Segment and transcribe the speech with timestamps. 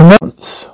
[0.00, 0.66] Announce.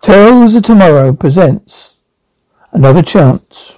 [0.00, 1.94] Tales of Tomorrow presents
[2.72, 3.74] another chance.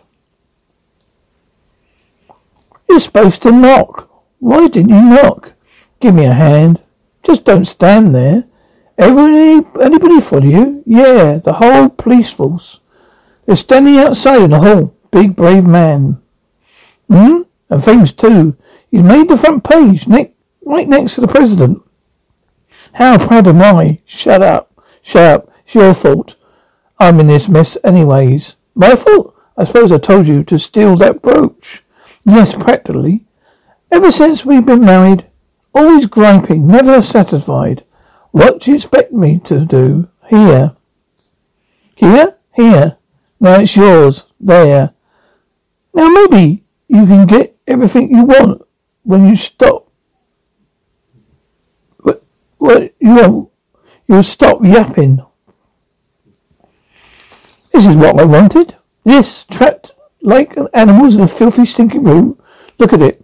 [2.88, 4.08] You're supposed to knock.
[4.38, 5.52] Why didn't you knock?
[6.00, 6.80] Give me a hand.
[7.22, 8.44] Just don't stand there.
[8.96, 10.82] Everybody, anybody follow you?
[10.86, 12.80] Yeah, the whole police force.
[13.44, 14.94] They're standing outside in the hall.
[15.10, 16.22] Big brave man.
[17.10, 17.42] Hmm?
[17.68, 18.56] And famous too.
[18.90, 20.32] He's made the front page, ne-
[20.64, 21.82] right next to the president.
[22.94, 24.00] How proud am I?
[24.04, 24.70] Shut up.
[25.02, 25.50] Shut up.
[25.64, 26.36] It's your fault.
[26.98, 28.56] I'm in this mess anyways.
[28.74, 29.34] My fault?
[29.56, 31.82] I suppose I told you to steal that brooch.
[32.24, 33.24] Yes, practically.
[33.90, 35.26] Ever since we've been married,
[35.74, 37.84] always griping, never satisfied.
[38.30, 40.08] What do you expect me to do?
[40.28, 40.76] Here.
[41.94, 42.36] Here?
[42.54, 42.96] Here.
[43.40, 44.24] Now it's yours.
[44.40, 44.92] There.
[45.94, 48.62] Now maybe you can get everything you want
[49.02, 49.81] when you stop.
[52.62, 53.50] What, you?
[54.06, 55.20] You'll stop yapping.
[57.72, 58.76] This is what I wanted.
[59.02, 62.40] This, trapped like animals in a filthy, stinking room.
[62.78, 63.20] Look at it.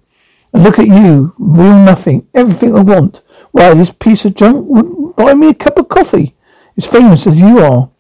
[0.53, 1.37] And look at you.
[1.39, 2.27] Real nothing.
[2.35, 3.23] Everything I want.
[3.53, 6.35] Why, this piece of junk would buy me a cup of coffee.
[6.77, 7.91] As famous as you are.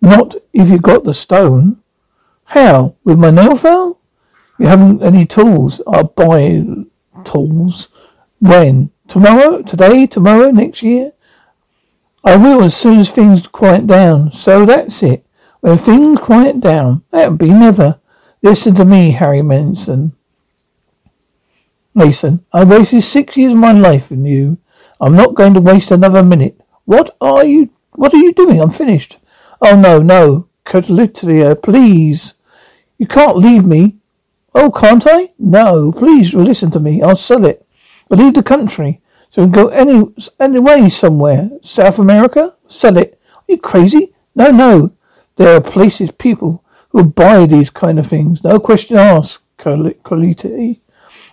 [0.00, 1.82] Not if you got the stone.
[2.44, 2.96] How?
[3.04, 4.00] With my nail file?
[4.58, 5.82] You haven't any tools.
[5.86, 6.64] I'll buy
[7.26, 7.88] tools.
[8.40, 8.92] When?
[9.08, 9.62] Tomorrow?
[9.62, 10.06] Today?
[10.06, 10.50] Tomorrow?
[10.50, 11.12] Next year?
[12.24, 14.32] I will as soon as things quiet down.
[14.32, 15.24] So that's it.
[15.60, 18.00] When things quiet down, that'll be never.
[18.42, 20.12] Listen to me, Harry Manson.
[21.94, 24.58] Mason, I wasted six years of my life in you.
[25.00, 26.60] I'm not going to waste another minute.
[26.84, 28.60] What are you, what are you doing?
[28.60, 29.16] I'm finished.
[29.62, 30.48] Oh no, no.
[30.64, 32.34] Catalitria, uh, please.
[32.98, 33.96] You can't leave me.
[34.54, 35.30] Oh, can't I?
[35.38, 37.02] No, please listen to me.
[37.02, 37.65] I'll sell it.
[38.08, 39.00] But leave the country.
[39.30, 41.50] So we can go any, anyway somewhere.
[41.62, 42.54] South America?
[42.68, 43.20] Sell it.
[43.34, 44.14] Are you crazy?
[44.34, 44.92] No, no.
[45.36, 48.42] There are places, people who buy these kind of things.
[48.42, 50.80] No question asked, Colite.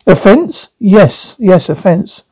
[0.06, 0.70] Offence?
[0.80, 2.24] Yes, yes, offence.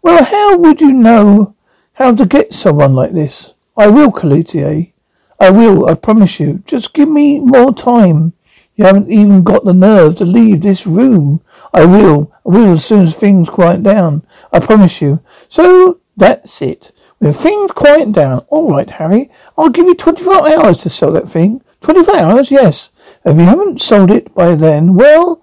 [0.00, 1.54] Well, how would you know
[1.94, 3.52] how to get someone like this?
[3.76, 4.92] I will, Colitier.
[5.38, 6.62] I will, I promise you.
[6.66, 8.32] Just give me more time.
[8.76, 11.42] You haven't even got the nerve to leave this room.
[11.72, 12.32] I will.
[12.46, 14.26] I will as soon as things quiet down.
[14.52, 15.20] I promise you.
[15.48, 16.92] So that's it.
[17.18, 21.28] When things quiet down, all right, Harry, I'll give you 24 hours to sell that
[21.28, 21.62] thing.
[21.80, 22.90] 24 hours, yes.
[23.24, 25.42] If you haven't sold it by then, well,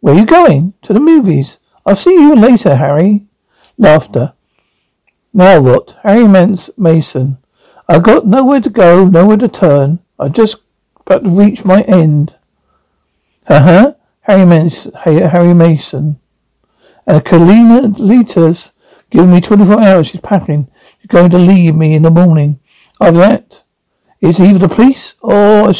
[0.00, 0.74] where are you going?
[0.82, 1.58] To the movies.
[1.84, 3.26] I'll see you later, Harry.
[3.78, 4.34] Laughter.
[5.32, 5.96] Now what?
[6.02, 7.38] Harry Mence Mason.
[7.88, 9.98] I've got nowhere to go, nowhere to turn.
[10.18, 10.56] I just
[11.00, 12.34] about to reach my end.
[13.48, 13.94] Uh-huh.
[14.22, 14.92] Harry Mason.
[14.94, 16.20] Harry Mason.
[17.06, 18.70] And uh, Kalina Litas
[19.10, 20.06] giving me 24 hours.
[20.08, 20.70] She's packing.
[21.00, 22.60] She's going to leave me in the morning.
[23.00, 23.62] After that,
[24.20, 25.74] it's either the police or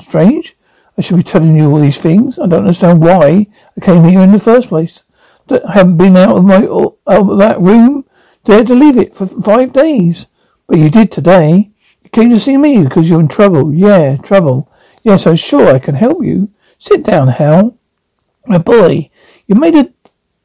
[0.00, 0.56] strange.
[0.96, 2.38] I should be telling you all these things.
[2.38, 5.02] I don't understand why I came here in the first place.
[5.50, 8.06] I haven't been out of my out of that room.
[8.44, 10.26] Dared to leave it for five days.
[10.66, 11.70] But you did today.
[12.02, 13.74] You came to see me because you're in trouble.
[13.74, 14.72] Yeah, trouble.
[15.02, 16.50] Yes, I'm sure I can help you.
[16.78, 17.78] Sit down, Hal.
[18.46, 19.10] My boy,
[19.46, 19.92] you made a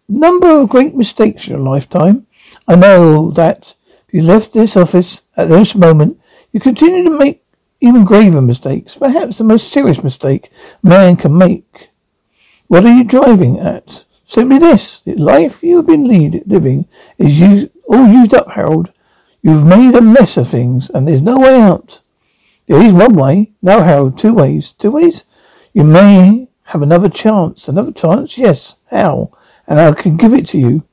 [0.08, 2.28] number of great mistakes in your lifetime.
[2.68, 3.76] I know that
[4.08, 6.20] if you left this office at this moment,
[6.52, 7.44] you continue to make
[7.80, 10.52] even graver mistakes, perhaps the most serious mistake
[10.84, 11.90] a man can make.
[12.68, 14.06] What are you driving at?
[14.26, 15.00] Simply this.
[15.00, 16.88] The life you have been lead, living
[17.18, 18.92] is used, all used up, Harold.
[19.42, 22.02] You've made a mess of things, and there's no way out.
[22.68, 23.52] There is one way.
[23.62, 24.74] No, Harold, two ways.
[24.78, 25.24] Two ways?
[25.74, 27.68] You may have another chance.
[27.68, 28.38] Another chance?
[28.38, 28.76] Yes.
[28.90, 29.32] How?
[29.68, 30.84] And I can give it to you.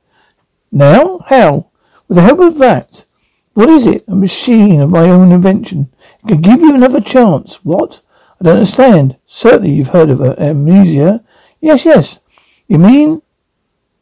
[0.71, 1.19] Now?
[1.27, 1.69] How?
[2.07, 3.05] With the help of that,
[3.53, 4.03] what is it?
[4.07, 5.91] A machine of my own invention.
[6.23, 7.63] It can give you another chance.
[7.63, 8.01] What?
[8.39, 9.17] I don't understand.
[9.25, 10.39] Certainly you've heard of it.
[10.39, 11.23] Amnesia.
[11.61, 12.19] Yes, yes.
[12.67, 13.21] You mean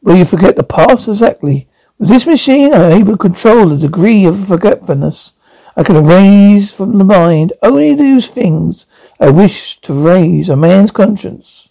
[0.02, 1.08] Will you forget the past?
[1.08, 1.68] Exactly.
[1.98, 5.32] With this machine, I am able to control the degree of forgetfulness.
[5.76, 8.86] I can erase from the mind only those things
[9.20, 11.68] I wish to raise a man's conscience.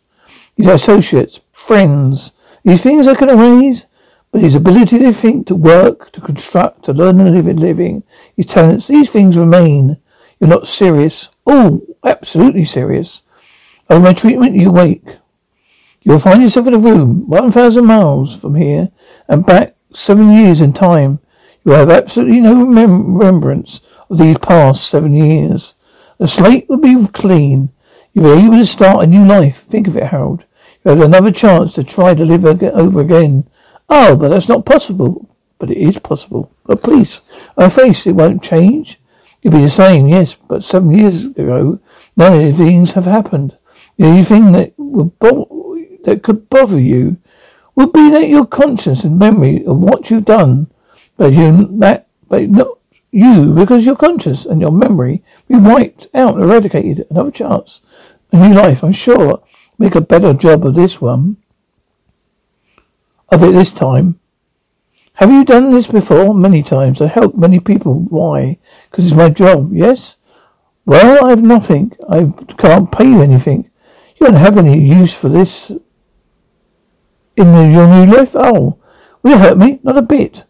[0.56, 2.32] These associates, friends,
[2.64, 3.86] these things I can erase,
[4.32, 8.04] but his ability to think, to work, to construct, to learn and live in living,
[8.36, 9.98] his talents, these things remain.
[10.40, 11.30] You're not serious.
[11.46, 13.22] Oh, absolutely serious.
[13.90, 15.08] Over my treatment, you wake.
[16.02, 18.90] You'll find yourself in a room 1,000 miles from here
[19.28, 21.20] and back seven years in time.
[21.64, 23.80] You have absolutely no remembrance
[24.10, 25.74] of these past seven years.
[26.18, 27.70] The slate would be clean.
[28.14, 29.64] You'll be able to start a new life.
[29.64, 30.44] Think of it, Harold.
[30.84, 33.48] You have another chance to try to live over again.
[33.90, 35.30] Oh, but that's not possible.
[35.60, 36.52] But it is possible.
[36.66, 37.22] But please,
[37.58, 39.00] I face it won't change.
[39.42, 41.80] You'll be the same, yes, but seven years ago,
[42.16, 43.58] none of these things have happened.
[43.98, 45.14] The only thing that will
[46.04, 47.18] that could bother you
[47.76, 50.68] would be that your conscience and memory of what you've done,
[51.18, 52.77] but you that but not
[53.12, 57.08] you because your conscience and your memory be wiped out, eradicated.
[57.10, 57.82] Another chance,
[58.32, 58.84] a new life.
[58.84, 59.44] I'm sure
[59.78, 61.38] make a better job of this one,
[63.30, 64.20] of it this time.
[65.14, 66.34] Have you done this before?
[66.34, 67.02] Many times.
[67.02, 68.02] I help many people.
[68.10, 68.60] Why?
[68.90, 69.72] Because it's my job.
[69.74, 70.16] Yes.
[70.86, 71.94] Well, I have nothing.
[72.08, 73.70] I can't pay you anything.
[74.20, 75.72] You don't have any use for this
[77.36, 78.32] in the, your new life?
[78.36, 78.78] Oh,
[79.22, 79.80] will you hurt me?
[79.84, 80.44] Not a bit.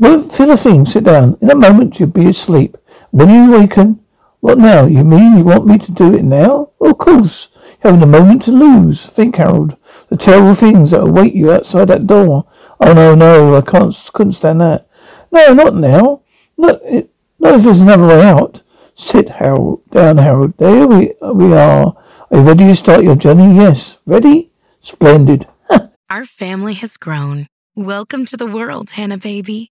[0.00, 0.86] Don't feel a thing.
[0.86, 1.38] Sit down.
[1.40, 2.76] In a moment you'll be asleep.
[3.10, 4.04] When you awaken,
[4.40, 4.86] what now?
[4.86, 6.70] You mean you want me to do it now?
[6.80, 7.48] of course.
[7.54, 9.06] You haven't a moment to lose.
[9.06, 9.76] Think, Harold.
[10.08, 12.46] The terrible things that await you outside that door.
[12.80, 14.88] Oh no, no, I can't, couldn't stand that.
[15.30, 16.22] No, not now.
[16.56, 17.10] Not, it,
[17.40, 18.62] if there's another way out.
[18.94, 19.82] Sit, Harold.
[19.90, 20.56] Down, Harold.
[20.58, 21.96] There we, we are.
[22.30, 23.54] Are you ready to start your journey?
[23.56, 23.98] Yes.
[24.06, 24.50] Ready?
[24.80, 25.46] Splendid.
[26.10, 27.46] Our family has grown.
[27.74, 29.70] Welcome to the world, Hanna Baby.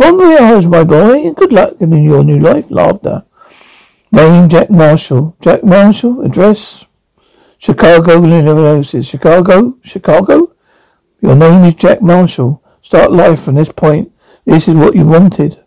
[0.00, 0.18] Chuckle.
[0.18, 2.66] Bon voyage, my boy, and good luck in your new life.
[2.70, 3.24] Laughter.
[4.10, 5.36] Name Jack Marshall.
[5.40, 6.22] Jack Marshall.
[6.22, 6.84] Address
[7.58, 8.82] Chicago, Illinois.
[9.02, 9.76] Chicago?
[9.82, 10.54] Chicago?
[11.20, 12.62] Your name is Jack Marshall.
[12.82, 14.12] Start life from this point.
[14.44, 15.62] This is what you wanted.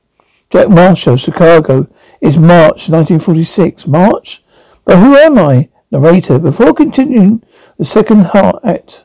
[0.50, 1.88] Jack Marshall, Chicago.
[2.22, 3.88] It's March 1946.
[3.88, 4.44] March?
[4.84, 5.70] But who am I?
[5.92, 6.40] Narrator.
[6.40, 7.42] Before continuing
[7.78, 9.05] the second heart act,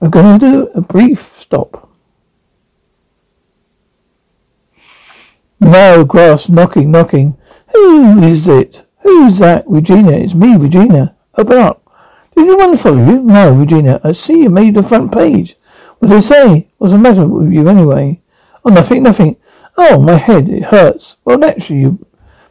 [0.00, 1.88] We're going to do a brief stop.
[5.60, 7.36] No, grass, knocking, knocking.
[7.74, 8.86] Who is it?
[9.00, 9.64] Who's that?
[9.66, 10.12] Regina.
[10.12, 11.16] It's me, Regina.
[11.36, 11.82] Open up.
[12.36, 13.22] Did anyone follow you?
[13.22, 14.00] No, Regina.
[14.04, 15.56] I see you made the front page.
[15.98, 16.68] What did they say?
[16.78, 18.20] What's the matter with you anyway?
[18.64, 19.36] Oh, nothing, nothing.
[19.76, 21.16] Oh, my head, it hurts.
[21.24, 22.04] Well, naturally, you've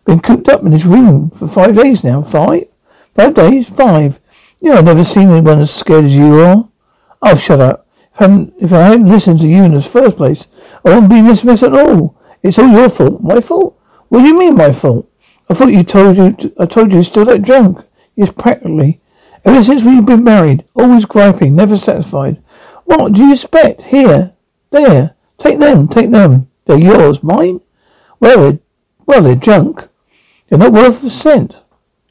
[0.03, 2.21] been cooped up in this room for five days now.
[2.21, 2.67] Five?
[3.15, 3.69] Five days?
[3.69, 4.19] Five.
[4.59, 6.67] You know, I've never seen anyone as scared as you are.
[7.21, 7.87] Oh, shut up.
[8.15, 10.47] If I, if I hadn't listened to you in the first place,
[10.85, 12.19] I wouldn't be this mess at all.
[12.43, 13.21] It's all your fault.
[13.21, 13.79] My fault?
[14.09, 15.09] What do you mean my fault?
[15.49, 17.83] I thought you told you, to, I told you you're still that drunk.
[18.15, 19.01] Yes, practically.
[19.45, 22.41] Ever since we've been married, always griping, never satisfied.
[22.85, 23.81] What do you expect?
[23.81, 24.33] Here,
[24.71, 26.49] there, take them, take them.
[26.65, 27.61] They're yours, mine?
[28.19, 28.59] Well, they're,
[29.05, 29.87] well, they're junk.
[30.49, 31.55] They're not worth a cent.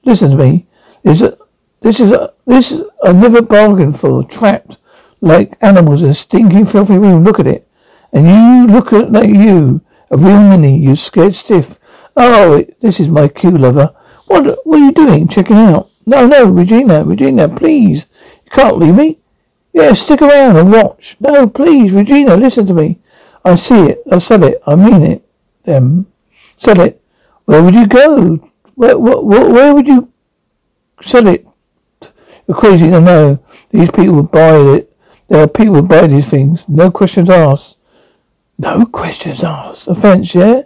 [0.04, 0.66] Listen to me.
[1.02, 1.38] This is a,
[1.80, 4.78] this is a, this is I never bargained for, trapped
[5.26, 7.24] like animals in a stinking, filthy room.
[7.24, 7.68] Look at it.
[8.12, 11.78] And you look at like you, a real ninny, you scared stiff.
[12.16, 13.94] Oh, this is my cue, lover.
[14.26, 15.28] What, what are you doing?
[15.28, 15.90] Checking out?
[16.06, 18.06] No, no, Regina, Regina, please.
[18.44, 19.18] You can't leave me.
[19.72, 21.16] Yeah, stick around and watch.
[21.20, 22.98] No, please, Regina, listen to me.
[23.44, 24.02] I see it.
[24.10, 24.62] I said it.
[24.66, 25.28] I mean it.
[25.64, 26.06] Them.
[26.56, 27.02] Sell it.
[27.44, 28.50] Where would you go?
[28.74, 30.10] Where, where, where would you
[31.02, 31.46] sell it?
[32.48, 33.38] You're crazy to know.
[33.70, 34.95] These people would buy it.
[35.28, 36.64] There are people who buy these things.
[36.68, 37.76] No questions asked.
[38.58, 39.88] No questions asked.
[39.88, 40.62] Offence, yeah?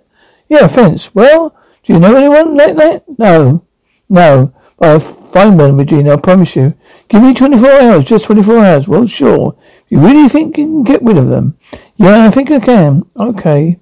[0.48, 1.14] Yeah, offence.
[1.14, 3.04] Well, do you know anyone like that?
[3.18, 3.64] No.
[4.08, 4.52] No.
[4.80, 6.74] I'll find one, Regina, I promise you.
[7.08, 8.88] Give me 24 hours, just 24 hours.
[8.88, 9.56] Well, sure.
[9.88, 11.58] You really think you can get rid of them?
[11.96, 13.04] Yeah, I think I can.
[13.18, 13.78] Okay.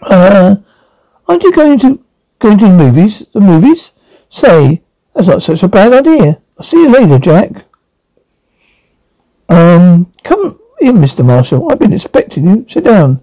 [0.00, 0.56] Uh,
[1.26, 2.04] aren't you going to
[2.38, 3.24] going to the movies?
[3.32, 3.92] The movies?
[4.28, 4.82] Say,
[5.14, 6.40] that's not such a bad idea.
[6.58, 7.64] I'll see you later, Jack.
[9.48, 11.24] Um, come in, Mr.
[11.24, 11.70] Marshall.
[11.70, 12.66] I've been expecting you.
[12.68, 13.22] Sit down.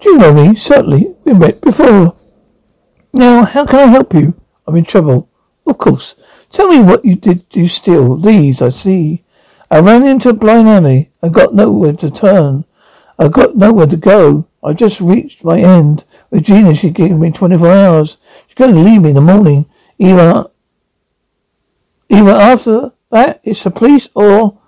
[0.00, 0.56] Do you know me?
[0.56, 1.14] Certainly.
[1.24, 2.16] We met before.
[3.12, 4.40] Now, how can I help you?
[4.66, 5.28] I'm in trouble.
[5.66, 6.14] Of course.
[6.50, 8.16] Tell me what you did you steal.
[8.16, 9.24] These, I see.
[9.70, 11.10] I ran into a blind alley.
[11.22, 12.64] I got nowhere to turn.
[13.18, 14.48] I got nowhere to go.
[14.62, 16.04] I just reached my end.
[16.30, 18.16] Regina, she gave me 24 hours.
[18.46, 19.66] She's going to leave me in the morning.
[19.98, 20.46] Either,
[22.08, 24.59] either after that, it's the police or...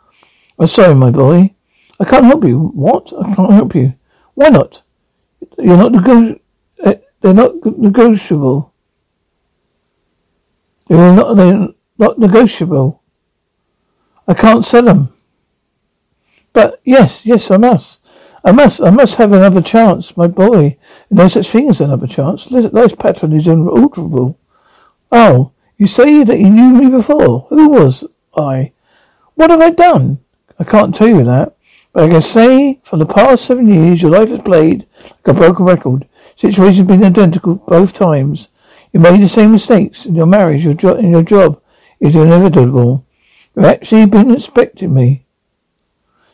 [0.58, 1.54] I'm sorry, my boy.
[1.98, 2.68] I can't help you.
[2.74, 3.12] What?
[3.18, 3.94] I can't help you.
[4.34, 4.82] Why not?
[5.58, 6.38] You're not nego-
[6.84, 8.72] eh, They're not negotiable.
[10.88, 11.68] They're not, they're
[11.98, 13.02] not negotiable.
[14.26, 15.12] I can't sell them.
[16.52, 17.98] But yes, yes, I must.
[18.44, 20.76] I must, I must have another chance, my boy.
[21.10, 22.44] No such thing as another chance.
[22.44, 24.38] This pattern is unalterable.
[25.10, 27.46] Oh, you say that you knew me before.
[27.50, 28.04] Who was
[28.36, 28.72] I?
[29.34, 30.21] What have I done?
[30.62, 31.56] I can't tell you that.
[31.92, 35.34] But I can say, for the past seven years, your life has played like a
[35.34, 36.06] broken record.
[36.36, 38.46] Situation's been identical both times.
[38.92, 41.60] You made the same mistakes in your marriage, your job, in your job.
[41.98, 43.04] It's inevitable.
[43.56, 45.26] You've actually been expecting me.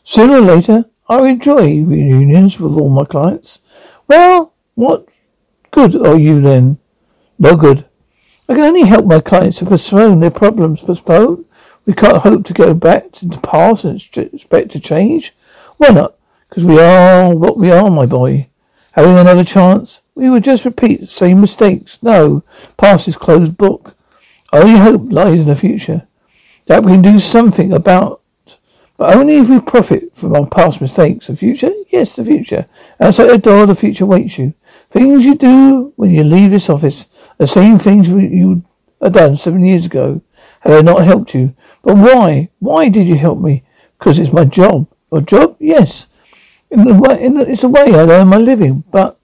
[0.05, 3.61] Sooner or later, I enjoy reunions with all my clients.
[4.09, 5.09] Well, what
[5.71, 6.79] good are you then?
[7.39, 7.87] No good.
[8.47, 10.81] I can only help my clients to postpone their problems.
[10.81, 11.47] Postpone?
[11.89, 15.33] We can't hope to go back to the past and expect to change.
[15.79, 16.17] Why not?
[16.47, 18.51] Because we are what we are, my boy.
[18.93, 21.97] Having another chance, we would just repeat the same mistakes.
[22.03, 22.45] No,
[22.77, 23.97] past is closed book.
[24.53, 26.07] Only hope lies in the future
[26.67, 28.21] that we can do something about,
[28.99, 31.29] but only if we profit from our past mistakes.
[31.29, 31.73] The future?
[31.89, 32.67] Yes, the future.
[33.01, 34.53] Outside the door, the future waits you.
[34.91, 37.07] Things you do when you leave this office,
[37.39, 38.63] the same things you
[39.01, 40.21] had done seven years ago.
[40.61, 41.55] Have I not helped you?
[41.83, 42.49] But why?
[42.59, 43.65] Why did you help me?
[43.99, 44.89] Because it's my job.
[45.13, 45.57] A job?
[45.59, 46.07] Yes.
[46.71, 48.85] In the way, in the, it's the way I earn my living.
[48.91, 49.19] But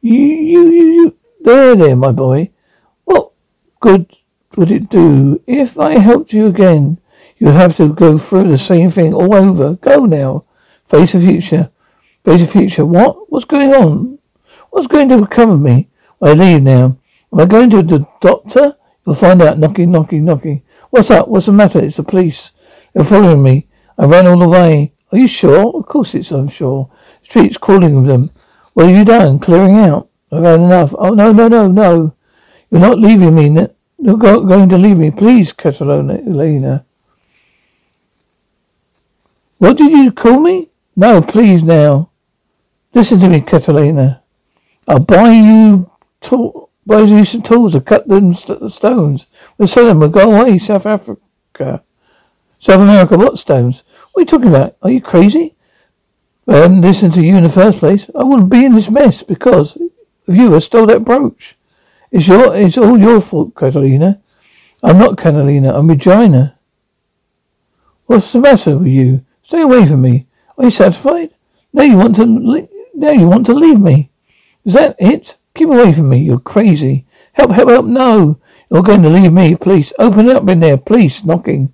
[0.00, 2.50] you, you, you, you, there, there, my boy.
[3.04, 3.32] What
[3.80, 4.14] good
[4.56, 6.98] would it do if I helped you again?
[7.38, 9.74] You'd have to go through the same thing all over.
[9.74, 10.44] Go now.
[10.86, 11.70] Face the future.
[12.24, 12.86] Face the future.
[12.86, 13.30] What?
[13.30, 14.18] What's going on?
[14.70, 15.88] What's going to become of me?
[16.22, 16.98] I leave now.
[17.32, 18.76] Am I going to the doctor?
[19.04, 19.58] You'll find out.
[19.58, 20.62] Knocking, knocking, knocking.
[20.94, 21.26] What's up?
[21.26, 21.80] What's the matter?
[21.80, 22.52] It's the police.
[22.92, 23.66] They're following me.
[23.98, 24.92] I ran all the way.
[25.10, 25.76] Are you sure?
[25.76, 26.88] Of course it's, I'm sure.
[27.22, 28.30] The street's calling them.
[28.74, 29.40] What have you done?
[29.40, 30.08] Clearing out.
[30.30, 30.94] I've had enough.
[30.96, 32.14] Oh, no, no, no, no.
[32.70, 33.66] You're not leaving me,
[33.98, 36.14] you're go- going to leave me, please, Catalina.
[36.18, 36.84] Elena.
[39.58, 40.68] What did you call me?
[40.94, 42.10] No, please now.
[42.94, 44.22] Listen to me, Catalina.
[44.86, 49.26] I'll buy you to- buy you some tools to cut them st- stones.
[49.58, 50.10] We'll sell them.
[50.10, 51.82] Go away, South Africa.
[52.58, 53.82] South America, what stones?
[54.12, 54.76] What are you talking about?
[54.82, 55.54] Are you crazy?
[56.46, 58.08] I hadn't listened to you in the first place.
[58.14, 60.54] I wouldn't be in this mess because of you.
[60.54, 61.56] I stole that brooch.
[62.10, 64.20] It's your, it's all your fault, Catalina.
[64.82, 65.76] I'm not Catalina.
[65.76, 66.58] I'm Regina.
[68.06, 69.24] What's the matter with you?
[69.42, 70.26] Stay away from me.
[70.58, 71.30] Are you satisfied?
[71.72, 74.10] Now you want to, le- now you want to leave me.
[74.64, 75.36] Is that it?
[75.54, 76.18] Keep away from me.
[76.18, 77.06] You're crazy.
[77.32, 77.86] Help, help, help.
[77.86, 78.38] No.
[78.74, 79.54] You're going to leave me.
[79.54, 79.92] Please.
[80.00, 80.76] Open up in there.
[80.76, 81.24] Please.
[81.24, 81.72] Knocking.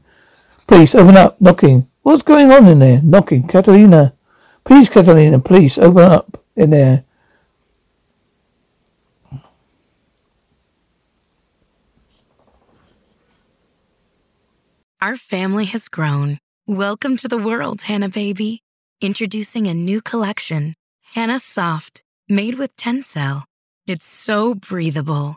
[0.67, 0.95] Please.
[0.95, 1.41] Open up.
[1.41, 1.89] Knocking.
[2.03, 3.01] What's going on in there?
[3.03, 3.49] Knocking.
[3.49, 4.13] Catalina.
[4.67, 5.39] Please, Catalina.
[5.39, 5.79] Please.
[5.79, 7.05] Open up in there.
[15.01, 16.39] Our family has grown.
[16.67, 18.61] Welcome to the world, Hanna Baby.
[19.01, 20.75] Introducing a new collection,
[21.15, 23.45] Hanna Soft, made with Tencel.
[23.87, 25.37] It's so breathable,